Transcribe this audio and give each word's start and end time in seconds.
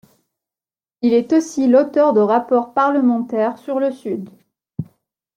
Il 1.03 1.13
est 1.13 1.31
aussi 1.31 1.67
l'auteur 1.67 2.13
de 2.13 2.21
rapports 2.21 2.73
parlementaires 2.73 3.59
sur 3.59 3.79
le 3.79 3.91
Sud. 3.91 4.31